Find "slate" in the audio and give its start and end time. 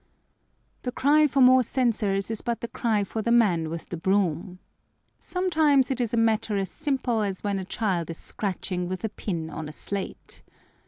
9.71-10.41